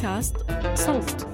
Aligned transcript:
بودكاست 0.00 0.36
صوت. 0.74 1.26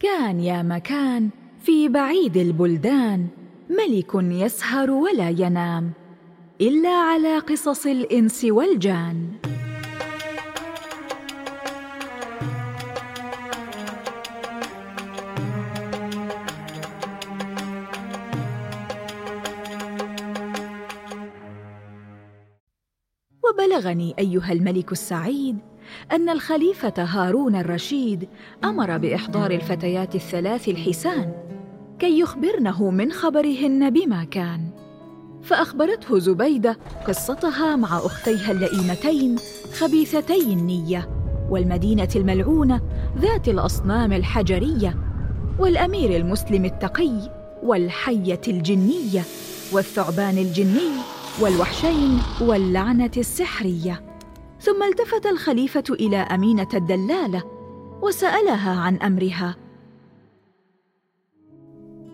كان 0.00 0.40
يا 0.40 0.62
مكان 0.62 1.30
في 1.62 1.88
بعيد 1.88 2.36
البلدان 2.36 3.26
ملك 3.70 4.14
يسهر 4.14 4.90
ولا 4.90 5.30
ينام 5.30 5.92
إلا 6.60 6.88
على 6.88 7.38
قصص 7.38 7.86
الإنس 7.86 8.44
والجان. 8.44 9.43
وبلغني 23.54 24.14
أيها 24.18 24.52
الملك 24.52 24.92
السعيد 24.92 25.58
أن 26.12 26.28
الخليفة 26.28 26.92
هارون 26.98 27.56
الرشيد 27.56 28.28
أمر 28.64 28.98
بإحضار 28.98 29.50
الفتيات 29.50 30.14
الثلاث 30.14 30.68
الحسان 30.68 31.32
كي 31.98 32.20
يخبرنه 32.20 32.90
من 32.90 33.12
خبرهن 33.12 33.90
بما 33.90 34.24
كان. 34.24 34.60
فأخبرته 35.42 36.18
زبيدة 36.18 36.78
قصتها 37.06 37.76
مع 37.76 37.98
أختيها 37.98 38.52
اللئيمتين 38.52 39.36
خبيثتي 39.78 40.52
النية 40.52 41.08
والمدينة 41.50 42.08
الملعونة 42.16 42.80
ذات 43.18 43.48
الأصنام 43.48 44.12
الحجرية 44.12 44.96
والأمير 45.58 46.16
المسلم 46.16 46.64
التقي 46.64 47.30
والحية 47.62 48.40
الجنية 48.48 49.22
والثعبان 49.72 50.38
الجني 50.38 50.90
والوحشين 51.42 52.18
واللعنة 52.40 53.10
السحرية. 53.16 54.18
ثم 54.60 54.82
التفت 54.82 55.26
الخليفة 55.26 55.84
إلى 55.90 56.16
أمينة 56.16 56.68
الدلالة 56.74 57.42
وسألها 58.02 58.80
عن 58.80 58.96
أمرها. 58.96 59.56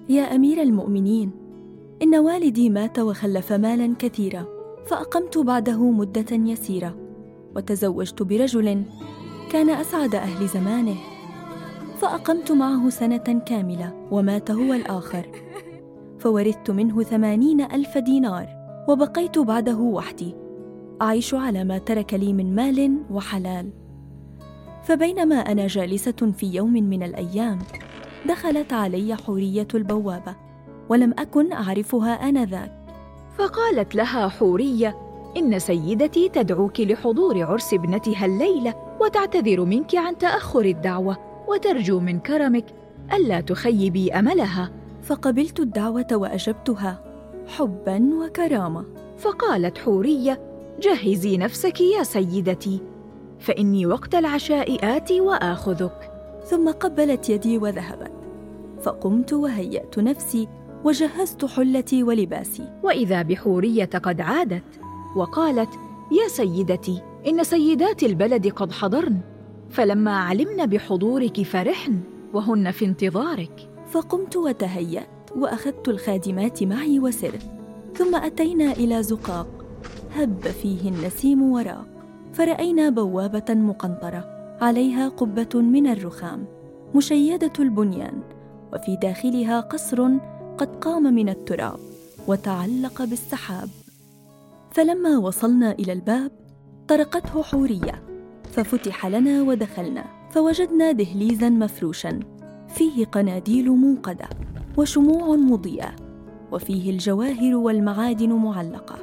يا 0.09 0.35
أمير 0.35 0.63
المؤمنين 0.63 1.31
إن 2.03 2.15
والدي 2.15 2.71
مات 2.71 2.99
وخلف 2.99 3.53
مالا 3.53 3.95
كثيرا 3.99 4.47
فأقمت 4.87 5.39
بعده 5.39 5.91
مدة 5.91 6.33
يسيرة 6.33 6.97
وتزوجت 7.57 8.23
برجل 8.23 8.85
كان 9.53 9.71
أسعد 9.71 10.15
أهل 10.15 10.49
زمانه 10.49 10.97
فأقمت 11.99 12.53
معه 12.53 12.89
سنة 12.89 13.43
كاملة 13.47 14.09
ومات 14.11 14.51
هو 14.51 14.73
الآخر 14.73 15.27
فورثت 16.19 16.71
منه 16.71 17.03
ثمانين 17.03 17.61
ألف 17.61 17.99
دينار. 17.99 18.60
وبقيت 18.91 19.39
بعده 19.39 19.79
وحدي. 19.79 20.35
أعيش 21.03 21.35
على 21.35 21.65
ما 21.65 21.79
ترك 21.79 22.15
لي 22.15 22.33
من 22.33 22.55
مال 22.55 22.99
وحلال. 23.11 23.71
فبينما 24.83 25.35
أنا 25.35 25.67
جالسة 25.67 26.33
في 26.37 26.47
يوم 26.47 26.73
من 26.73 27.03
الأيام 27.03 27.59
دخلت 28.29 28.73
علي 28.73 29.17
حورية 29.17 29.69
البوابة 29.75 30.37
ولم 30.89 31.15
أكن 31.19 31.53
أعرفها 31.53 32.29
انذاك 32.29 32.73
فقالت 33.39 33.95
لها 33.95 34.29
حورية 34.29 34.97
إن 35.37 35.59
سيدتي 35.59 36.29
تدعوك 36.29 36.81
لحضور 36.81 37.43
عرس 37.43 37.75
ابنتها 37.75 38.27
الليلة 38.27 38.75
وتعتذر 39.01 39.65
منك 39.65 39.95
عن 39.95 40.19
تأخر 40.19 40.65
الدعوة 40.65 41.17
وترجو 41.49 42.01
من 42.01 42.19
كرمك 42.19 42.67
ألا 43.13 43.41
تخيبي 43.41 44.13
أملها. 44.13 44.71
فقبلت 45.03 45.61
الدعوة 45.61 46.07
وأجبتها. 46.13 47.10
حبا 47.51 48.11
وكرامة. 48.15 48.85
فقالت 49.19 49.79
حورية 49.79 50.41
جهزي 50.81 51.37
نفسك 51.37 51.81
يا 51.81 52.03
سيدتي 52.03 52.81
فإني 53.39 53.87
وقت 53.87 54.15
العشاء 54.15 54.97
آتي 54.97 55.21
وآخذك. 55.21 56.13
ثم 56.45 56.71
قبلت 56.71 57.31
يدي 57.31 57.59
وذهبت. 57.59 58.13
فقمت 58.83 59.33
وهيأت 59.33 59.99
نفسي 59.99 60.49
وجهزت 60.85 61.45
حلتي 61.45 62.03
ولباسي. 62.03 62.81
وإذا 62.83 63.23
بحورية 63.23 63.85
قد 63.85 64.21
عادت 64.21 64.81
وقالت 65.17 65.71
يا 66.23 66.29
سيدتي 66.29 67.03
إن 67.27 67.45
سيدات 67.45 68.03
البلد 68.03 68.49
قد 68.49 68.73
حضرن 68.73 69.21
فلما 69.71 70.19
علمن 70.19 70.67
بحضورك 70.67 71.43
فرحن 71.43 72.01
وهن 72.35 72.71
في 72.71 72.85
انتظارك. 72.85 73.71
فقمت 73.91 74.37
وتهيأت. 74.37 75.20
وأخذت 75.37 75.89
الخادمات 75.89 76.63
معي 76.63 77.01
وسرت 77.01 77.43
ثم 77.95 78.15
أتينا 78.15 78.73
إلى 78.73 79.03
زقاق. 79.03 79.47
هب 80.17 80.41
فيه 80.41 80.89
النسيم 80.89 81.53
وراق. 81.53 81.87
فرأينا 82.33 82.91
بوابة 82.91 83.55
مقنطرة. 83.55 84.25
عليها 84.61 85.09
قبة 85.09 85.49
من 85.55 85.87
الرخام. 85.87 86.45
مشيدة 86.95 87.53
البنيان. 87.59 88.21
وفي 88.73 88.97
داخلها 89.03 89.61
قصر 89.61 90.09
قد 90.59 90.77
قام 90.81 91.15
من 91.15 91.29
التراب. 91.29 91.79
وتعلق 92.29 93.05
بالسحاب. 93.05 93.69
فلما 94.71 95.19
وصلنا 95.19 95.73
إلى 95.73 95.93
الباب 95.93 96.31
طرقته 96.89 97.43
حورية. 97.43 98.03
ففتح 98.53 99.07
لنا 99.07 99.43
ودخلنا. 99.43 100.05
فوجدنا 100.31 100.93
دهليزا 100.93 101.49
مفروشا. 101.49 102.21
فيه 102.69 103.05
قناديل 103.05 103.71
موقده 103.71 104.29
وشموع 104.77 105.37
مضيئة 105.37 105.97
وفيه 106.53 106.91
الجواهر 106.91 107.57
والمعادن 107.57 108.33
معلقة. 108.33 108.97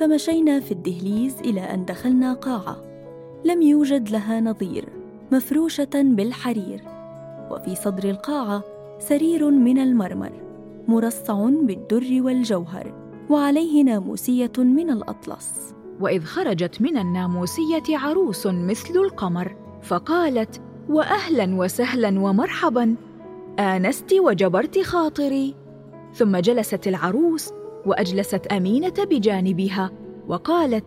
فمشينا 0.00 0.60
في 0.60 0.72
الدهليز 0.72 1.40
إلى 1.40 1.60
أن 1.60 1.84
دخلنا 1.84 2.32
قاعة. 2.32 2.76
لم 3.44 3.62
يوجد 3.62 4.10
لها 4.10 4.40
نظير 4.40 4.88
مفروشة 5.32 5.90
بالحرير. 5.94 6.82
وفي 7.50 7.74
صدر 7.74 8.10
القاعة 8.10 8.62
سرير 8.98 9.50
من 9.50 9.78
المرمر 9.78 10.32
مرصع 10.88 11.48
بالدر 11.48 12.22
والجوهر 12.22 12.94
وعليه 13.30 13.84
ناموسية 13.84 14.52
من 14.58 14.90
الأطلس. 14.90 15.74
وإذ 16.00 16.24
خرجت 16.24 16.82
من 16.82 16.98
الناموسية 16.98 17.82
عروس 17.90 18.46
مثل 18.46 18.94
القمر 18.96 19.56
فقالت 19.82 20.60
واهلا 20.88 21.56
وسهلا 21.56 22.20
ومرحبا. 22.20 22.96
آنست 23.60 24.12
وجبرت 24.12 24.78
خاطري 24.78 25.54
ثم 26.14 26.36
جلست 26.36 26.88
العروس 26.88 27.52
وأجلست 27.86 28.46
أمينة 28.46 28.94
بجانبها 28.98 29.90
وقالت 30.28 30.84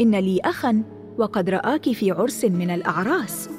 إن 0.00 0.14
لي 0.14 0.40
اخا 0.44 0.82
وقد 1.18 1.50
رآك 1.50 1.92
في 1.92 2.10
عرس 2.10 2.44
من 2.44 2.70
الأعراس 2.70 3.50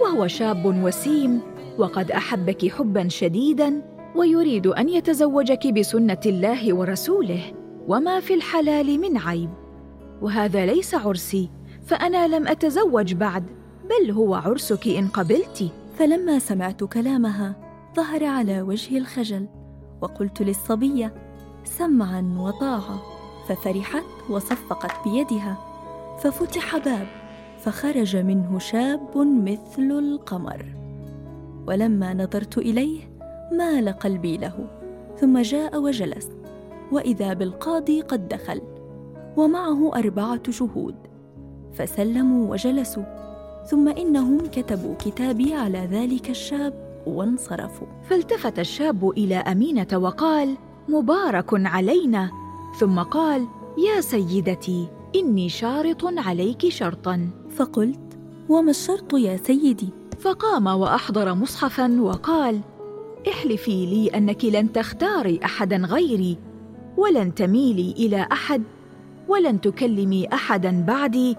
وهو 0.00 0.26
شاب 0.26 0.84
وسيم 0.84 1.40
وقد 1.78 2.10
أحبك 2.10 2.68
حبا 2.68 3.08
شديدا 3.08 3.82
ويريد 4.16 4.66
أن 4.66 4.88
يتزوجك 4.88 5.66
بسنة 5.66 6.20
الله 6.26 6.74
ورسوله 6.74 7.42
وما 7.88 8.20
في 8.20 8.34
الحلال 8.34 9.00
من 9.00 9.18
عيب 9.18 9.50
وهذا 10.22 10.66
ليس 10.66 10.94
عرسي 10.94 11.50
فأنا 11.86 12.28
لم 12.36 12.48
أتزوج 12.48 13.14
بعد 13.14 13.44
بل 13.84 14.10
هو 14.10 14.34
عرسك 14.34 14.88
إن 14.88 15.08
قبلت. 15.08 15.72
فلما 15.98 16.38
سمعت 16.38 16.84
كلامها 16.84 17.71
ظهر 17.96 18.24
على 18.24 18.62
وجهي 18.62 18.98
الخجل 18.98 19.48
وقلت 20.00 20.42
للصبية 20.42 21.14
سمعا 21.64 22.34
وطاعه 22.38 23.02
ففرحت 23.48 24.04
وصفقت 24.30 25.08
بيدها. 25.08 25.58
ففتح 26.18 26.76
باب 26.76 27.06
فخرج 27.60 28.16
منه 28.16 28.58
شاب 28.58 29.18
مثل 29.18 29.90
القمر. 29.90 30.66
ولما 31.66 32.14
نظرت 32.14 32.58
إليه 32.58 33.00
مال 33.52 33.88
قلبي 33.88 34.36
له. 34.36 34.66
ثم 35.20 35.38
جاء 35.38 35.80
وجلس. 35.80 36.28
وإذا 36.92 37.32
بالقاضي 37.32 38.00
قد 38.00 38.28
دخل. 38.28 38.62
ومعه 39.36 39.94
أربعة 39.94 40.50
شهود. 40.50 40.94
فسلموا 41.72 42.50
وجلسوا. 42.50 43.04
ثم 43.66 43.88
إنهم 43.88 44.38
كتبوا 44.38 44.94
كتابي 44.94 45.54
على 45.54 45.78
ذلك 45.78 46.30
الشاب 46.30 46.91
وانصرفوا. 47.06 47.86
فالتفت 48.02 48.58
الشاب 48.58 49.10
إلى 49.10 49.36
أمينة 49.36 49.88
وقال 49.94 50.56
مبارك 50.88 51.46
علينا. 51.52 52.30
ثم 52.78 52.98
قال 52.98 53.46
يا 53.78 54.00
سيدتي 54.00 54.88
إني 55.16 55.48
شارط 55.48 56.04
عليك 56.04 56.68
شرطا. 56.68 57.30
فقلت 57.56 58.18
وما 58.48 58.70
الشرط 58.70 59.14
يا 59.14 59.36
سيدي؟ 59.36 59.88
فقام 60.20 60.66
وأحضر 60.66 61.34
مصحفا 61.34 62.00
وقال 62.00 62.60
احلفي 63.28 63.86
لي 63.86 64.08
أنك 64.08 64.44
لن 64.44 64.72
تختاري 64.72 65.40
احدا 65.44 65.76
غيري 65.76 66.38
ولن 66.96 67.34
تميلي 67.34 67.94
إلى 67.98 68.28
أحد 68.32 68.62
ولن 69.28 69.60
تكلمي 69.60 70.28
احدا 70.32 70.84
بعدي 70.86 71.36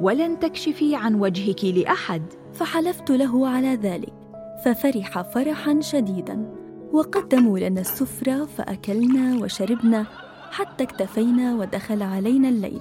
ولن 0.00 0.38
تكشفي 0.38 0.96
عن 0.96 1.14
وجهك 1.14 1.64
لأحد. 1.64 2.22
فحلفت 2.52 3.10
له 3.10 3.48
على 3.48 3.74
ذلك. 3.74 4.21
ففرح 4.64 5.22
فرحا 5.22 5.80
شديدا. 5.80 6.54
وقدموا 6.92 7.58
لنا 7.58 7.80
السفرة 7.80 8.44
فأكلنا 8.44 9.44
وشربنا 9.44 10.06
حتى 10.50 10.84
اكتفينا 10.84 11.54
ودخل 11.54 12.02
علينا 12.02 12.48
الليل. 12.48 12.80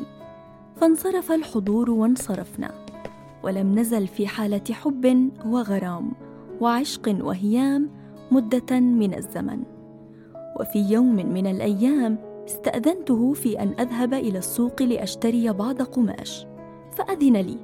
فانصرف 0.75 1.31
الحضور 1.31 1.91
وانصرفنا. 1.91 2.71
ولم 3.43 3.79
نزل 3.79 4.07
في 4.07 4.27
حالة 4.27 4.61
حب 4.71 5.31
وغرام 5.45 6.11
وعشق 6.61 7.15
وهيام 7.21 7.89
مدة 8.31 8.79
من 8.79 9.13
الزمن. 9.13 9.63
وفي 10.59 10.79
يوم 10.79 11.15
من 11.15 11.47
الأيام 11.47 12.17
استأذنته 12.45 13.33
في 13.33 13.59
أن 13.59 13.73
أذهب 13.79 14.13
إلى 14.13 14.37
السوق 14.37 14.81
لأشتري 14.81 15.51
بعض 15.51 15.81
قماش. 15.81 16.45
فأذن 16.97 17.37
لي. 17.37 17.57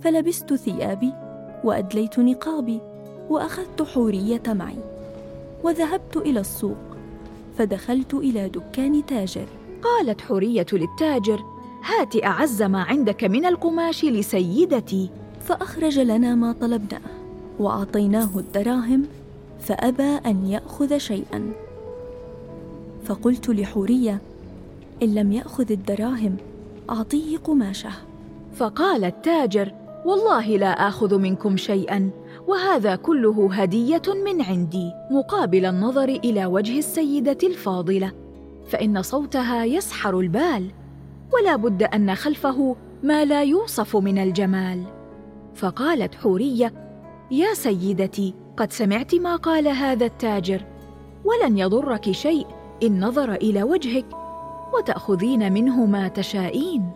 فلبست 0.00 0.54
ثيابي 0.54 1.12
وأدليت 1.64 2.18
نقابي. 2.18 2.80
وأخذت 3.30 3.82
حورية 3.82 4.42
معي 4.46 4.78
وذهبت 5.64 6.16
إلى 6.16 6.40
السوق 6.40 6.76
فدخلت 7.58 8.14
إلى 8.14 8.48
دكان 8.48 9.06
تاجر. 9.06 9.46
قالت 9.82 10.20
حورية 10.20 10.66
للتاجر 10.72 11.44
هات 11.84 12.24
أعز 12.24 12.62
ما 12.62 12.82
عندك 12.82 13.24
من 13.24 13.46
القماش 13.46 14.04
لسيدتي. 14.04 15.10
فأخرج 15.44 15.98
لنا 15.98 16.34
ما 16.34 16.52
طلبناه 16.52 17.00
وأعطيناه 17.58 18.28
الدراهم 18.36 19.04
فأبى 19.60 20.18
أن 20.26 20.46
يأخذ 20.46 20.98
شيئا. 20.98 21.52
فقلت 23.04 23.48
لحورية 23.48 24.18
إن 25.02 25.14
لم 25.14 25.32
يأخذ 25.32 25.72
الدراهم 25.72 26.36
أعطيه 26.90 27.36
قماشه. 27.36 27.92
فقال 28.56 29.04
التاجر 29.04 29.72
والله 30.04 30.56
لا 30.56 30.88
آخذ 30.88 31.18
منكم 31.18 31.56
شيئا. 31.56 32.10
وهذا 32.48 32.96
كله 32.96 33.48
هدية 33.52 34.02
من 34.24 34.42
عندي 34.42 34.92
مقابل 35.10 35.66
النظر 35.66 36.08
إلى 36.08 36.46
وجه 36.46 36.78
السيدة 36.78 37.38
الفاضلة. 37.42 38.12
فإن 38.68 39.02
صوتها 39.02 39.64
يسحر 39.64 40.20
البال 40.20 40.70
ولا 41.32 41.56
بد 41.56 41.82
أن 41.82 42.14
خلفه 42.14 42.76
ما 43.02 43.24
لا 43.24 43.42
يوصف 43.42 43.96
من 43.96 44.18
الجمال. 44.18 44.84
فقالت 45.54 46.14
حورية 46.14 46.72
يا 47.30 47.54
سيدتي 47.54 48.34
قد 48.56 48.72
سمعت 48.72 49.14
ما 49.14 49.36
قال 49.36 49.68
هذا 49.68 50.06
التاجر 50.06 50.64
ولن 51.24 51.58
يضرك 51.58 52.10
شيء 52.10 52.46
إن 52.82 53.04
نظر 53.04 53.34
إلى 53.34 53.62
وجهك 53.62 54.06
وتأخذين 54.74 55.52
منه 55.52 55.86
ما 55.86 56.08
تشائين 56.08 56.90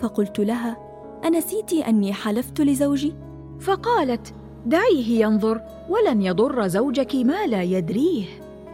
فقلت 0.00 0.38
لها 0.40 0.76
انسيت 1.24 1.72
أني 1.72 2.12
حلفت 2.12 2.60
لزوجي؟ 2.60 3.14
فقالت 3.60 4.34
دعيه 4.66 5.24
ينظر 5.24 5.60
ولن 5.88 6.22
يضر 6.22 6.66
زوجك 6.66 7.14
ما 7.14 7.46
لا 7.46 7.62
يدريه. 7.62 8.24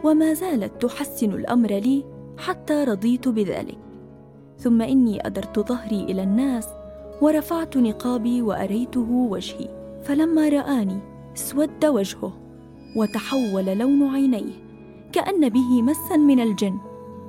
وما 0.03 0.33
زالت 0.33 0.81
تحسن 0.81 1.31
الأمر 1.31 1.69
لي 1.69 2.03
حتى 2.37 2.83
رضيت 2.83 3.27
بذلك. 3.27 3.77
ثم 4.57 4.81
إني 4.81 5.27
أدرت 5.27 5.59
ظهري 5.59 6.03
إلى 6.03 6.23
الناس 6.23 6.67
ورفعت 7.21 7.77
نقابي 7.77 8.41
وأريته 8.41 9.11
وجهي. 9.11 9.69
فلما 10.03 10.49
رآني 10.49 10.99
اسود 11.37 11.85
وجهه 11.85 12.33
وتحول 12.95 13.65
لون 13.65 14.03
عينيه 14.03 14.53
كأن 15.11 15.49
به 15.49 15.81
مسا 15.81 16.17
من 16.17 16.39
الجن. 16.39 16.77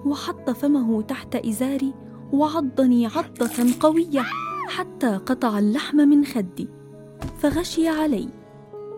وحط 0.07 0.51
فمه 0.51 1.03
تحت 1.03 1.37
إزاري 1.37 1.95
وعضني 2.33 3.07
عضة 3.07 3.75
قوية 3.81 4.25
حتى 4.69 5.17
قطع 5.17 5.59
اللحم 5.59 5.97
من 5.97 6.25
خدي. 6.25 6.69
فغشي 7.39 7.89
علي 7.89 8.29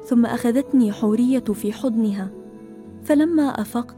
ثم 0.05 0.27
أخذتني 0.27 0.93
حورية 0.93 1.45
في 1.45 1.73
حضنها. 1.73 2.31
فلما 3.03 3.43
أفقت 3.43 3.97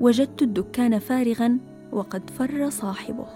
وجدت 0.00 0.42
الدكان 0.42 0.98
فارغا 0.98 1.58
وقد 1.92 2.30
فر 2.30 2.70
صاحبه. 2.70 3.26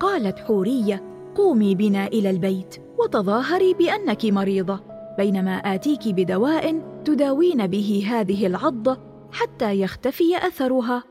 قالت 0.00 0.38
حورية 0.38 1.02
قومي 1.34 1.74
بنا 1.74 2.06
إلى 2.06 2.30
البيت 2.30 2.76
وتظاهري 2.98 3.74
بأنك 3.74 4.24
مريضة 4.24 4.80
بينما 5.18 5.56
آتيك 5.56 6.08
بدواء 6.08 6.82
تداوين 7.04 7.66
به 7.66 8.06
هذه 8.10 8.46
العضه 8.46 8.98
حتى 9.32 9.80
يختفي 9.80 10.36
أثرها. 10.36 11.04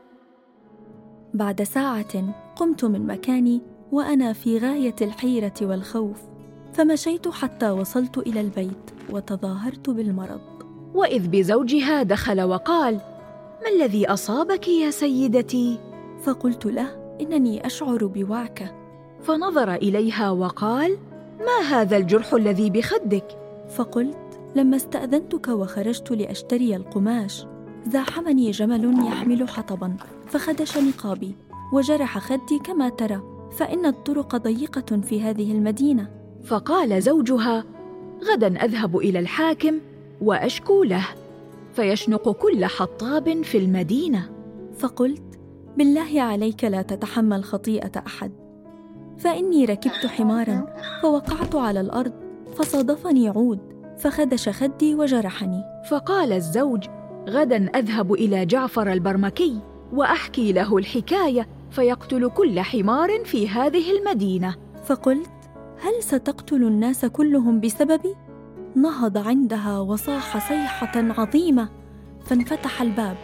بعد 1.34 1.62
ساعة 1.62 2.34
قمت 2.56 2.84
من 2.84 3.06
مكاني 3.06 3.62
وأنا 3.92 4.32
في 4.32 4.58
غاية 4.58 4.96
الحيرة 5.02 5.54
والخوف. 5.62 6.31
فمشيت 6.72 7.28
حتى 7.28 7.70
وصلت 7.70 8.18
إلى 8.18 8.40
البيت 8.40 8.90
وتظاهرت 9.10 9.90
بالمرض. 9.90 10.40
وإذ 10.94 11.28
بزوجها 11.28 12.02
دخل 12.02 12.42
وقال 12.42 12.94
ما 13.62 13.68
الذي 13.76 14.06
أصابك 14.06 14.68
يا 14.68 14.90
سيدتي؟ 14.90 15.78
فقلت 16.22 16.66
له 16.66 17.16
إنني 17.20 17.66
أشعر 17.66 18.06
بوعكه 18.06 18.74
فنظر 19.22 19.74
إليها 19.74 20.30
وقال 20.30 20.98
ما 21.40 21.66
هذا 21.68 21.96
الجرح 21.96 22.34
الذي 22.34 22.70
بخدك؟ 22.70 23.38
فقلت 23.68 24.40
لما 24.56 24.76
استأذنتك 24.76 25.48
وخرجت 25.48 26.10
لأشتري 26.10 26.76
القماش 26.76 27.46
زاحمني 27.86 28.50
جمل 28.50 29.06
يحمل 29.06 29.48
حطبا 29.48 29.96
فخدش 30.26 30.78
نقابي 30.78 31.36
وجرح 31.72 32.18
خدي 32.18 32.58
كما 32.64 32.88
ترى 32.88 33.22
فإن 33.52 33.86
الطرق 33.86 34.36
ضيقة 34.36 35.00
في 35.00 35.20
هذه 35.22 35.52
المدينة. 35.52 36.21
فقال 36.44 37.02
زوجها 37.02 37.64
غدا 38.32 38.64
أذهب 38.64 38.96
إلى 38.96 39.18
الحاكم 39.18 39.78
وأشكو 40.20 40.82
له 40.82 41.06
فيشنق 41.72 42.30
كل 42.30 42.64
حطاب 42.64 43.42
في 43.42 43.58
المدينة. 43.58 44.30
فقلت 44.78 45.22
بالله 45.78 46.22
عليك 46.22 46.64
لا 46.64 46.82
تتحمل 46.82 47.44
خطيئة 47.44 47.92
أحد. 48.06 48.32
فإني 49.18 49.64
ركبت 49.64 50.06
حمارا 50.06 50.66
فوقعت 51.02 51.54
على 51.54 51.80
الأرض 51.80 52.12
فصادفني 52.56 53.28
عود 53.28 53.58
فخدش 53.98 54.48
خدي 54.48 54.94
وجرحني. 54.94 55.62
فقال 55.90 56.32
الزوج 56.32 56.86
غدا 57.28 57.66
أذهب 57.66 58.12
إلى 58.12 58.46
جعفر 58.46 58.92
البرمكي 58.92 59.58
وأحكي 59.92 60.52
له 60.52 60.76
الحكاية 60.76 61.48
فيقتل 61.70 62.30
كل 62.30 62.60
حمار 62.60 63.24
في 63.24 63.48
هذه 63.48 63.98
المدينة. 63.98 64.54
فقلت 64.84 65.30
هل 65.82 66.02
ستقتل 66.02 66.62
الناس 66.62 67.04
كلهم 67.04 67.60
بسببي؟ 67.60 68.14
نهض 68.76 69.18
عندها 69.18 69.78
وصاح 69.78 70.48
صيحة 70.48 70.92
عظيمة 70.94 71.68
فانفتح 72.26 72.82
الباب 72.82 73.16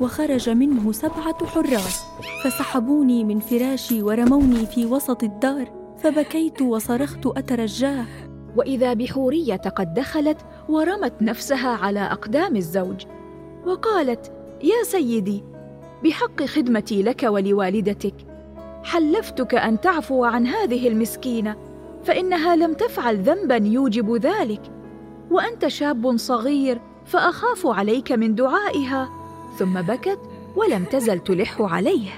وخرج 0.00 0.50
منه 0.50 0.92
سبعة 0.92 1.46
حراس. 1.46 2.04
فسحبوني 2.44 3.24
من 3.24 3.40
فراشي 3.40 4.02
ورموني 4.02 4.66
في 4.66 4.86
وسط 4.86 5.22
الدار 5.22 5.70
فبكيت 5.98 6.62
وصرخت 6.62 7.26
أترجاه. 7.26 8.06
وإذا 8.56 8.94
بحورية 8.94 9.56
قد 9.56 9.94
دخلت 9.94 10.38
ورمت 10.68 11.22
نفسها 11.22 11.68
على 11.68 12.00
أقدام 12.00 12.56
الزوج 12.56 13.06
وقالت 13.66 14.32
يا 14.62 14.82
سيدي 14.84 15.44
بحق 16.04 16.42
خدمتي 16.44 17.02
لك 17.02 17.22
ولوالدتك 17.22 18.14
حلفتك 18.84 19.54
أن 19.54 19.80
تعفو 19.80 20.24
عن 20.24 20.46
هذه 20.46 20.88
المسكينة. 20.88 21.67
فإنها 22.04 22.56
لم 22.56 22.72
تفعل 22.72 23.16
ذنبا 23.16 23.56
يوجب 23.56 24.16
ذلك. 24.16 24.62
وأنت 25.30 25.66
شاب 25.66 26.16
صغير 26.16 26.80
فأخاف 27.06 27.66
عليك 27.66 28.12
من 28.12 28.34
دعائها. 28.34 29.08
ثم 29.58 29.82
بكت 29.82 30.18
ولم 30.56 30.84
تزل 30.84 31.18
تلح 31.18 31.60
عليه. 31.60 32.10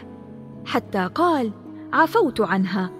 حتى 0.66 1.10
قال 1.14 1.50
عفوت 1.92 2.40
عنها. 2.40 2.90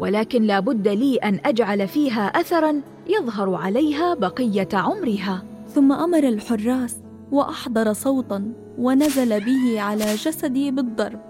ولكن 0.00 0.42
لا 0.42 0.60
بد 0.60 0.88
لي 0.88 1.16
أن 1.16 1.40
أجعل 1.44 1.88
فيها 1.88 2.26
اثرا 2.26 2.80
يظهر 3.06 3.54
عليها 3.54 4.14
بقية 4.14 4.68
عمرها. 4.72 5.42
ثم 5.74 5.92
أمر 5.92 6.28
الحراس 6.28 6.96
وأحضر 7.32 7.92
صوتا 7.92 8.52
ونزل 8.78 9.44
به 9.44 9.80
على 9.80 10.14
جسدي 10.14 10.70
بالضرب. 10.70 11.20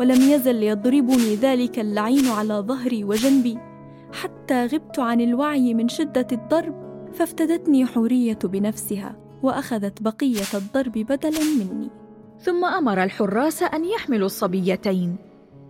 ولم 0.00 0.30
يزل 0.30 0.62
يضربني 0.62 1.34
ذلك 1.36 1.78
اللعين 1.78 2.28
على 2.28 2.54
ظهري 2.54 3.04
وجنبي. 3.04 3.58
حتى 4.16 4.66
غبت 4.66 4.98
عن 4.98 5.20
الوعي 5.20 5.74
من 5.74 5.88
شدة 5.88 6.26
الضرب 6.32 6.74
فافتدتني 7.12 7.86
حورية 7.86 8.38
بنفسها 8.44 9.16
وأخذت 9.42 10.02
بقية 10.02 10.50
الضرب 10.54 10.92
بدلا 10.92 11.40
مني. 11.58 11.90
ثم 12.40 12.64
أمر 12.64 13.02
الحراس 13.02 13.62
أن 13.62 13.84
يحملوا 13.84 14.26
الصبيتين 14.26 15.16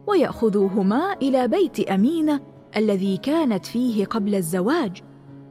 ويأخذوهما 0.07 1.13
إلى 1.23 1.49
بيت 1.49 1.81
أمينة 1.81 2.41
الذي 2.77 3.17
كانت 3.17 3.67
فيه 3.67 4.05
قبل 4.05 4.35
الزواج 4.35 5.03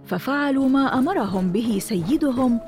ففعلوا 0.04 0.68
ما 0.68 1.00
أمرهم 1.00 1.52
به 1.52 1.80
سيدهم 1.80 2.60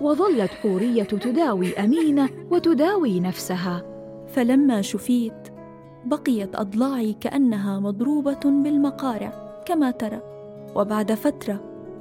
وظلت 0.00 0.50
حورية 0.50 1.02
تداوي 1.02 1.78
أمينة 1.78 2.28
وتداوي 2.50 3.20
نفسها. 3.20 3.82
فلما 4.28 4.82
شفيت 4.82 5.48
بقيت 6.04 6.56
أضلاعي 6.56 7.12
كأنها 7.20 7.80
مضروبة 7.80 8.40
بالمقارع. 8.44 9.47
كما 9.68 9.90
ترى. 9.90 10.20
وبعد 10.76 11.12
فترة 11.12 11.60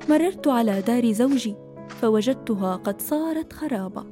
مررت 0.09 0.47
على 0.47 0.81
دار 0.81 1.11
زوجي 1.11 1.55
فوجدتها 1.87 2.75
قد 2.75 3.01
صارت 3.01 3.53
خرابة 3.53 4.03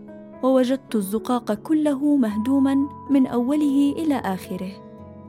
ووجدت 0.43 0.95
الزقاق 0.95 1.53
كله 1.53 2.15
مهدوما 2.15 2.75
من 3.09 3.27
أوله 3.27 3.95
إلى 3.97 4.15
آخره 4.15 4.71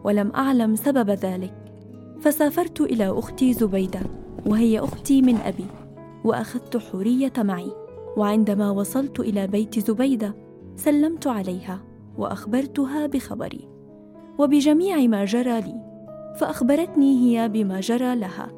ولم 0.05 0.33
أعلم 0.35 0.77
سبب 0.77 1.11
ذلك. 1.11 1.55
فسافرت 2.21 2.81
إلى 2.81 3.19
أختي 3.19 3.53
زبيدة 3.53 4.01
وهي 4.47 4.79
أختي 4.79 5.23
من 5.23 5.37
أبي 5.37 5.67
وأخذت 6.25 6.77
حورية 6.77 7.33
معي. 7.39 7.71
وعندما 8.17 8.71
وصلت 8.71 9.21
إلى 9.21 9.47
بيت 9.47 9.79
زبيدة 9.79 10.35
سلمت 10.77 11.27
عليها 11.27 11.81
وأخبرتها 12.19 13.07
بخبري. 13.07 13.69
وبجميع 14.39 14.97
ما 15.07 15.25
جرى 15.25 15.61
لي 15.61 15.86
فأخبرتني 16.41 17.25
هي 17.25 17.49
بما 17.49 17.81
جرى 17.81 18.17
لها 18.17 18.49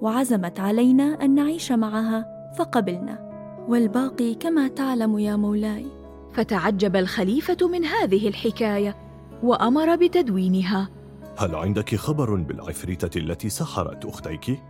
وعزمت 0.00 0.60
علينا 0.60 1.24
أن 1.24 1.34
نعيش 1.34 1.72
معها 1.72 2.26
فقبلنا. 2.58 3.34
والباقي 3.68 4.34
كما 4.34 4.68
تعلم 4.68 5.18
يا 5.18 5.36
مولاي. 5.36 5.86
فتعجب 6.32 6.96
الخليفة 6.96 7.68
من 7.68 7.84
هذه 7.84 8.28
الحكاية 8.28 8.96
وأمر 9.42 9.96
بتدوينها. 9.96 10.88
هل 11.36 11.54
عندك 11.54 11.94
خبر 11.94 12.34
بالعفريتة 12.34 13.18
التي 13.18 13.48
سحرت 13.48 14.04
أختيك؟ 14.04 14.60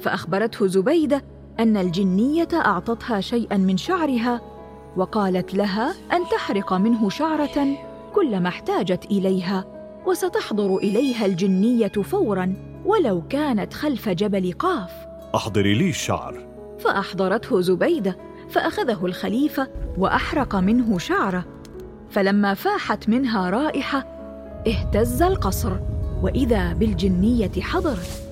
فأخبرته 0.00 0.66
زبيدة 0.66 1.24
أن 1.60 1.76
الجنية 1.76 2.48
أعطتها 2.54 3.20
شيئا 3.20 3.56
من 3.56 3.76
شعرها 3.76 4.40
وقالت 4.96 5.54
لها 5.54 5.90
أن 6.12 6.24
تحرق 6.32 6.72
منه 6.72 7.08
شعرة 7.08 7.76
كلما 8.14 8.48
احتاجت 8.48 9.04
إليها. 9.04 9.64
وستحضر 10.06 10.76
إليها 10.76 11.26
الجنية 11.26 11.88
فورا 11.88 12.54
ولو 12.84 13.22
كانت 13.28 13.74
خلف 13.74 14.08
جبل 14.08 14.52
قاف. 14.52 14.90
أحضري 15.34 15.74
لي 15.74 15.88
الشعر. 15.88 16.46
فأحضرته 16.78 17.60
زبيدة 17.60 18.16
فأخذه 18.50 19.06
الخليفة 19.06 19.68
وأحرق 19.98 20.56
منه 20.56 20.98
شعره. 20.98 21.44
فلما 22.10 22.54
فاحت 22.54 23.08
منها 23.08 23.50
رائحة 23.50 23.98
اهتز 24.66 25.22
القصر 25.22 25.72
وإذا 26.22 26.72
بالجنية 26.72 27.60
حضرت. 27.60 28.22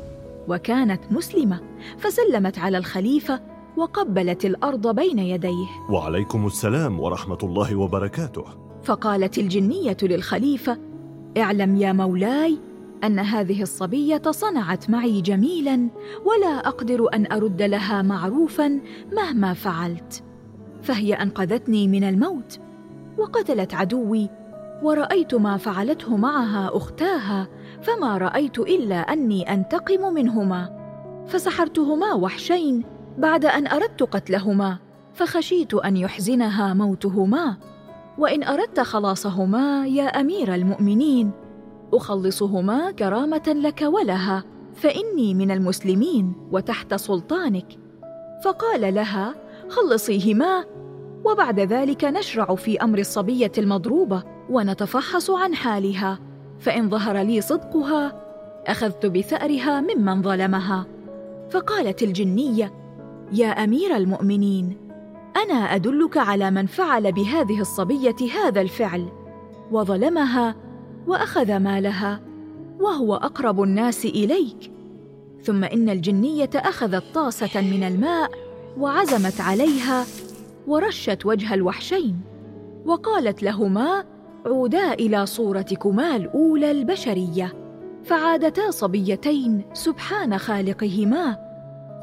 وكانت 0.49 1.01
مسلمة 1.11 1.61
فسلمت 1.99 2.59
على 2.59 2.79
الخليفة 2.79 3.41
وقبلت 3.77 4.45
الأرض 4.45 4.95
بين 4.95 5.19
يديه. 5.19 5.67
وعليكم 5.91 6.47
السلام 6.47 7.01
ورحمة 7.01 7.39
الله 7.43 7.77
وبركاته. 7.77 8.45
فقالت 8.83 9.39
الجنية 9.39 9.97
للخليفة 10.03 10.79
اعلم 11.37 11.77
يا 11.77 11.93
مولاي 11.93 12.59
أن 13.05 13.19
هذه 13.19 13.63
الصبية 13.63 14.23
صنعت 14.31 14.91
معي 14.91 15.21
جميلا 15.21 15.89
ولا 16.25 16.69
أقدر 16.69 17.15
أن 17.15 17.33
أرد 17.33 17.63
لها 17.63 18.03
معروفا 18.03 18.81
مهما 19.13 19.55
فعلت. 19.55 20.23
فهي 20.83 21.15
أنقذتني 21.15 21.89
من 21.89 22.05
الموت 22.05 22.61
وقتلت 23.19 23.75
عدوي 23.75 24.29
ورأيت 24.83 25.35
ما 25.35 25.57
فعلته 25.57 26.17
معها 26.17 26.77
أختاها 26.77 27.49
فما 27.83 28.19
رأيت 28.19 28.59
إلا 28.59 28.97
أني 29.01 29.55
أنتقم 29.55 30.15
منهما. 30.15 30.81
فسحرتهما 31.27 32.13
وحشين 32.13 32.85
بعد 33.19 33.45
أن 33.45 33.67
أردت 33.67 34.03
قتلهما 34.03 34.79
فخشيت 35.15 35.75
أن 35.75 35.97
يحزنها 35.97 36.75
موتهما. 36.75 37.57
وإن 38.21 38.43
أردت 38.43 38.81
خلاصهما 38.81 39.87
يا 39.87 40.05
أمير 40.05 40.55
المؤمنين. 40.55 41.31
أخلصهما 41.93 42.91
كرامة 42.91 43.43
لك 43.47 43.83
ولها 43.83 44.45
فإني 44.75 45.35
من 45.35 45.51
المسلمين 45.51 46.33
وتحت 46.53 46.95
سلطانك. 46.95 47.67
فقال 48.45 48.95
لها 48.95 49.35
خلصيهما 49.69 50.65
وبعد 51.25 51.61
ذلك 51.61 52.05
نشرع 52.05 52.55
في 52.55 52.83
أمر 52.83 52.99
الصبية 52.99 53.53
المضروبة 53.59 54.23
ونتفحص 54.51 55.31
عن 55.31 55.55
حالها. 55.55 56.19
فإن 56.59 56.89
ظهر 56.89 57.17
لي 57.19 57.41
صدقها 57.41 58.23
أخذت 58.67 59.07
بثأرها 59.07 59.81
ممن 59.81 60.23
ظلمها. 60.23 60.87
فقالت 61.51 62.03
الجنية 62.03 62.73
يا 63.33 63.49
أمير 63.49 63.97
المؤمنين 63.97 64.90
أنا 65.37 65.55
أدلك 65.55 66.17
على 66.17 66.51
من 66.51 66.67
فعل 66.67 67.13
بهذه 67.13 67.61
الصبية 67.61 68.17
هذا 68.45 68.61
الفعل 68.61 69.09
وظلمها 69.71 70.55
وأخذ 71.07 71.57
مالها 71.57 72.21
وهو 72.81 73.15
أقرب 73.15 73.63
الناس 73.63 74.05
إليك. 74.05 74.73
ثم 75.43 75.65
إن 75.65 75.89
الجنية 75.89 76.51
أخذت 76.55 77.05
طاسة 77.15 77.61
من 77.61 77.83
الماء 77.83 78.31
وعزمت 78.79 79.41
عليها 79.41 80.05
ورشت 80.67 81.27
وجه 81.27 81.55
الوحشين 81.55 82.21
وقالت 82.87 83.43
لهما 83.43 84.05
عودا 84.47 84.93
إلى 84.93 85.27
صورتكما 85.27 86.17
الأولى 86.17 86.71
البشرية 86.71 87.53
فعادتا 88.05 88.71
صبيتين 88.71 89.63
سبحان 89.73 90.39
خالقهما. 90.39 91.37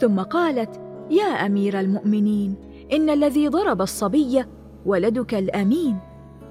ثم 0.01 0.19
قالت 0.19 0.81
يا 1.11 1.45
أمير 1.45 1.79
المؤمنين 1.79 2.55
إن 2.93 3.09
الذي 3.09 3.47
ضرب 3.47 3.81
الصبيه 3.81 4.49
ولدك 4.85 5.33
الأمين 5.33 5.97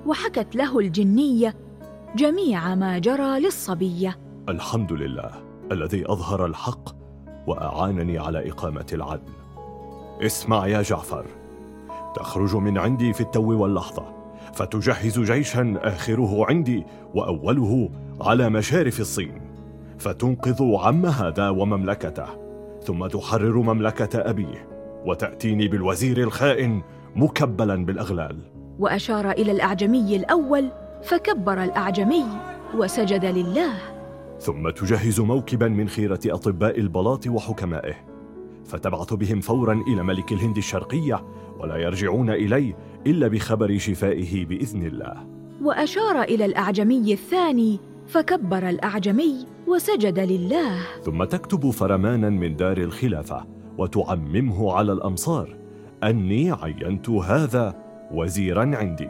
وحكت 0.07 0.57
له 0.57 0.79
الجنيه 0.79 1.55
جميع 2.17 2.75
ما 2.75 2.99
جرى 2.99 3.41
للصبيه 3.41 4.19
الحمد 4.49 4.93
لله 4.93 5.31
الذي 5.73 6.05
أظهر 6.13 6.47
الحق 6.47 6.97
وأعانني 7.47 8.19
على 8.19 8.51
إقامة 8.51 8.87
العدل. 8.93 9.33
اسمع 10.23 10.67
يا 10.67 10.83
جعفر 10.83 11.27
تخرج 12.17 12.57
من 12.57 12.79
عندي 12.79 13.13
في 13.13 13.21
التو 13.21 13.63
واللحظة 13.63 14.05
فتجهز 14.55 15.21
جيشا 15.21 15.75
آخره 15.83 16.47
عندي 16.49 16.85
وأوله 17.15 17.91
على 18.21 18.51
مشارف 18.51 19.01
الصين 19.01 19.41
فتنقذ 19.99 20.75
عم 20.75 21.07
هذا 21.07 21.49
ومملكته 21.49 22.27
ثم 22.83 23.07
تحرر 23.07 23.57
مملكة 23.57 24.31
أبيه. 24.31 24.76
وتأتيني 25.05 25.69
بالوزير 25.69 26.19
الخائن 26.19 26.83
مكبلا 27.17 27.85
بالأغلال. 27.85 28.39
وأشار 28.79 29.31
إلى 29.31 29.53
الأعجمي 29.53 30.17
الأول 30.17 30.69
فكبر 31.03 31.65
الأعجمي 31.65 32.25
وسجد 32.75 33.25
لله. 33.25 33.73
ثم 34.41 34.71
تجهز 34.71 35.21
موكبا 35.21 35.69
من 35.69 35.89
خيرة 35.89 36.21
أطباء 36.27 36.81
البلاط 36.81 37.27
وحكمائه. 37.27 37.95
فتبعث 38.65 39.15
بهم 39.15 39.41
فورا 39.41 39.83
إلى 39.89 40.03
ملك 40.03 40.33
الهند 40.33 40.57
الشرقية 40.57 41.25
ولا 41.59 41.77
يرجعون 41.77 42.31
إليه 42.31 42.77
إلا 43.07 43.29
بخبر 43.29 43.79
شفائه 43.79 44.45
بإذن 44.45 44.87
الله. 44.87 45.27
وأشار 45.63 46.23
إلى 46.23 46.45
الأعجمي 46.45 47.13
الثاني 47.13 47.81
فكبر 48.07 48.69
الأعجمي 48.69 49.47
وسجد 49.67 50.19
لله. 50.19 50.79
ثم 51.03 51.25
تكتب 51.25 51.71
فرمانا 51.71 52.31
من 52.31 52.57
دار 52.57 52.79
الخلافة 52.79 53.47
وتعممه 53.79 54.73
على 54.73 54.93
الأمصار. 54.93 55.57
أني 56.05 56.53
عينت 56.53 57.11
هذا 57.11 57.75
وزيرا 58.13 58.77
عندي 58.77 59.09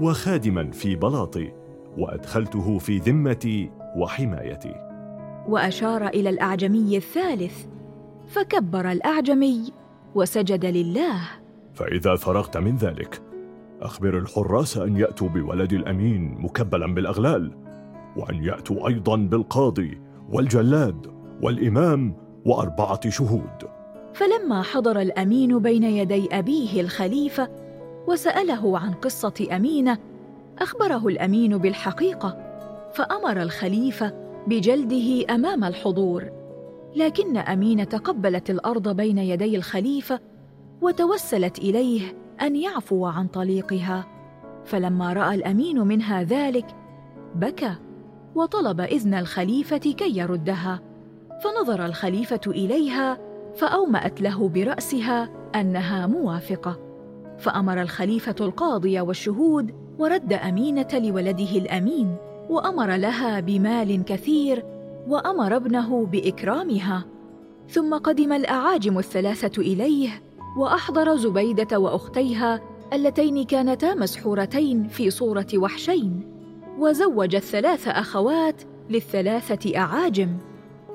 وخادما 0.00 0.70
في 0.70 0.96
بلاطي 0.96 1.52
وأدخلته 1.98 2.78
في 2.78 2.98
ذمتي 2.98 3.70
وحمايتي. 3.96 4.74
وأشار 5.48 6.06
إلى 6.06 6.30
الأعجمي 6.30 6.96
الثالث 6.96 7.64
فكبر 8.26 8.90
الأعجمي 8.90 9.72
وسجد 10.14 10.64
لله. 10.64 11.20
فإذا 11.74 12.16
فرغت 12.16 12.56
من 12.56 12.76
ذلك 12.76 13.22
أخبر 13.82 14.18
الحراس 14.18 14.76
أن 14.76 14.96
يأتوا 14.96 15.28
بولد 15.28 15.72
الأمين 15.72 16.38
مكبلا 16.40 16.94
بالأغلال 16.94 17.52
وأن 18.16 18.44
يأتوا 18.44 18.88
أيضا 18.88 19.16
بالقاضي 19.16 20.00
والجلاد 20.32 21.06
والإمام 21.42 22.14
وأربعة 22.44 23.10
شهود. 23.10 23.73
فلما 24.14 24.62
حضر 24.62 25.00
الأمين 25.00 25.58
بين 25.58 25.84
يدي 25.84 26.28
أبيه 26.32 26.80
الخليفة 26.80 27.48
وسأله 28.06 28.78
عن 28.78 28.92
قصة 28.92 29.48
أمينة 29.52 29.98
أخبره 30.58 31.08
الأمين 31.08 31.58
بالحقيقة 31.58 32.38
فأمر 32.94 33.42
الخليفة 33.42 34.12
بجلده 34.46 35.34
أمام 35.34 35.64
الحضور. 35.64 36.24
لكن 36.96 37.36
أمينة 37.36 37.84
قبلت 37.84 38.50
الأرض 38.50 38.96
بين 38.96 39.18
يدي 39.18 39.56
الخليفة 39.56 40.20
وتوسلت 40.82 41.58
إليه 41.58 42.16
أن 42.42 42.56
يعفو 42.56 43.06
عن 43.06 43.26
طليقها. 43.26 44.06
فلما 44.64 45.12
رأى 45.12 45.34
الأمين 45.34 45.80
منها 45.80 46.22
ذلك 46.22 46.66
بكى 47.34 47.74
وطلب 48.34 48.80
إذن 48.80 49.14
الخليفة 49.14 49.76
كي 49.76 50.18
يردها. 50.18 50.80
فنظر 51.42 51.86
الخليفة 51.86 52.40
إليها 52.46 53.18
فأومأت 53.56 54.20
له 54.20 54.48
برأسها 54.48 55.28
أنها 55.54 56.06
موافقة. 56.06 56.80
فأمر 57.38 57.82
الخليفة 57.82 58.34
القاضي 58.40 59.00
والشهود 59.00 59.74
ورد 59.98 60.32
أمينة 60.32 60.88
لولده 60.92 61.50
الأمين 61.50 62.16
وأمر 62.50 62.96
لها 62.96 63.40
بمال 63.40 64.04
كثير 64.04 64.64
وأمر 65.08 65.56
ابنه 65.56 66.06
بإكرامها. 66.06 67.04
ثم 67.68 67.94
قدم 67.94 68.32
الأعاجم 68.32 68.98
الثلاثة 68.98 69.62
إليه 69.62 70.22
وأحضر 70.58 71.16
زبيدة 71.16 71.78
وأختيها 71.78 72.60
اللتين 72.92 73.44
كانتا 73.44 73.94
مسحورتين 73.94 74.88
في 74.88 75.10
صورة 75.10 75.46
وحشين. 75.54 76.20
وزوج 76.78 77.34
الثلاث 77.34 77.88
أخوات 77.88 78.62
للثلاثة 78.90 79.78
أعاجم. 79.78 80.28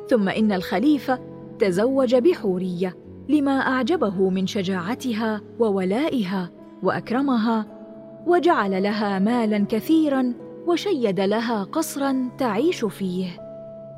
ثم 0.09 0.29
إن 0.29 0.51
الخليفة 0.51 1.28
تزوج 1.59 2.15
بحورية 2.15 2.97
لما 3.29 3.51
أعجبه 3.51 4.29
من 4.29 4.47
شجاعتها 4.47 5.41
وولائها 5.59 6.49
وأكرمها 6.83 7.65
وجعل 8.27 8.83
لها 8.83 9.19
مالا 9.19 9.65
كثيرا 9.69 10.33
وشيد 10.67 11.19
لها 11.19 11.63
قصرا 11.63 12.29
تعيش 12.37 12.85
فيه 12.85 13.27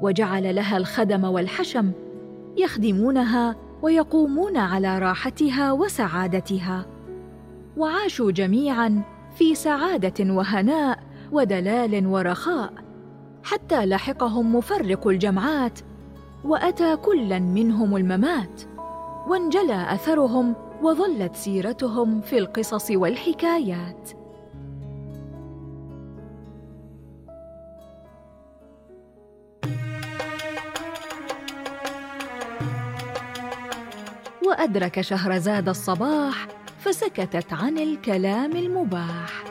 وجعل 0.01 0.55
لها 0.55 0.77
الخدم 0.77 1.23
والحشم 1.23 1.91
يخدمونها 2.57 3.55
ويقومون 3.81 4.57
على 4.57 4.99
راحتها 4.99 5.71
وسعادتها. 5.71 6.85
وعاشوا 7.77 8.31
جميعا 8.31 9.01
في 9.35 9.55
سعادة 9.55 10.33
وهناء 10.33 10.99
ودلال 11.31 12.07
ورخاء 12.07 12.73
حتى 13.43 13.85
لحقهم 13.85 14.55
مفرق 14.55 15.07
الجمعات 15.07 15.79
وأتى 16.43 16.95
كلا 16.95 17.39
منهم 17.39 17.95
الممات 17.95 18.62
وانجلى 19.27 19.93
أثرهم 19.93 20.55
وظلت 20.81 21.36
سيرتهم 21.36 22.21
في 22.21 22.38
القصص 22.38 22.91
والحكايات. 22.91 24.10
وأدرك 34.48 35.01
شهرزاد 35.01 35.69
الصباح 35.69 36.48
فسكتت 36.79 37.53
عن 37.53 37.77
الكلام 37.77 38.51
المباح. 38.51 39.43